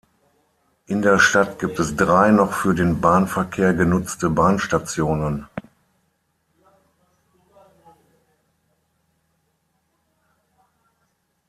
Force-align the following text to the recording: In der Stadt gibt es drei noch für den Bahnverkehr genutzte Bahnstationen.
In 0.87 1.03
der 1.03 1.19
Stadt 1.19 1.59
gibt 1.59 1.77
es 1.79 1.95
drei 1.95 2.31
noch 2.31 2.53
für 2.53 2.73
den 2.73 3.01
Bahnverkehr 3.01 3.75
genutzte 3.75 4.31
Bahnstationen. 4.31 5.45